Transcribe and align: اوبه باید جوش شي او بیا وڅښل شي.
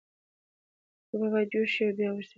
اوبه 1.11 1.27
باید 1.33 1.49
جوش 1.51 1.69
شي 1.75 1.83
او 1.87 1.91
بیا 1.97 2.09
وڅښل 2.13 2.25
شي. 2.27 2.29